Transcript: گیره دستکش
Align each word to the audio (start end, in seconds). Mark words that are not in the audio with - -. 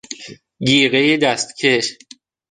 گیره 0.67 1.17
دستکش 1.17 1.97